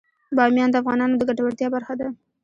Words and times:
بامیان 0.35 0.69
د 0.71 0.75
افغانانو 0.81 1.15
د 1.17 1.21
ګټورتیا 1.29 1.67
برخه 1.75 1.93
ده. 1.99 2.07